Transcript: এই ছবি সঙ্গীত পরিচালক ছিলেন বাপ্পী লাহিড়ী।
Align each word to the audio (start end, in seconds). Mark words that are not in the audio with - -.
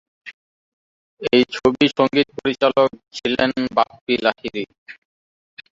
এই 1.29 1.43
ছবি 1.55 1.85
সঙ্গীত 1.91 2.27
পরিচালক 2.37 2.89
ছিলেন 3.15 3.51
বাপ্পী 3.75 4.13
লাহিড়ী। 4.25 4.63